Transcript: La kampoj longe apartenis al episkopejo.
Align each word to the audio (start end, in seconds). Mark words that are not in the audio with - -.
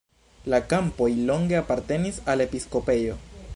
La 0.53 0.59
kampoj 0.71 1.09
longe 1.27 1.59
apartenis 1.61 2.19
al 2.35 2.45
episkopejo. 2.49 3.23